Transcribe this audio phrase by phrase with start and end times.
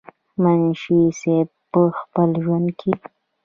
[0.41, 2.93] منشي صېب پۀ خپل ژوند کښې